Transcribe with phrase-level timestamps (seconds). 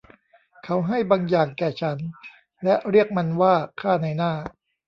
[0.63, 1.97] เขาให้บางอย่างแก่ฉัน
[2.63, 4.31] และเรียกมันว่า ค่านายหน้า